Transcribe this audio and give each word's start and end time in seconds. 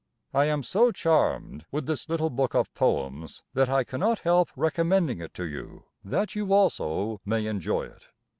I 0.33 0.45
am 0.45 0.63
so 0.63 0.91
charmed 0.91 1.63
with 1.71 1.85
this 1.85 2.09
little 2.09 2.31
book 2.31 2.55
of 2.55 2.73
poems 2.73 3.43
that 3.53 3.69
I 3.69 3.83
cannot 3.83 4.17
help 4.21 4.49
recommending 4.55 5.21
it 5.21 5.31
to 5.35 5.45
you, 5.45 5.83
that 6.03 6.33
you 6.33 6.51
also 6.51 7.21
may 7.23 7.45
enjoy 7.45 7.83
it." 7.83 8.07